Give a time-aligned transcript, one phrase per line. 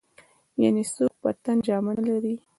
[0.61, 2.33] يعنې څوک په تن جامه نه لري.